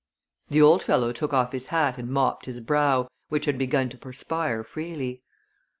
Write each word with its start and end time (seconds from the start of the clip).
The 0.49 0.63
old 0.63 0.81
fellow 0.81 1.13
took 1.13 1.31
off 1.31 1.51
his 1.51 1.67
hat 1.67 1.99
and 1.99 2.09
mopped 2.09 2.47
his 2.47 2.59
brow, 2.59 3.07
which 3.29 3.45
had 3.45 3.59
begun 3.59 3.89
to 3.89 3.99
perspire 3.99 4.63
freely. 4.63 5.21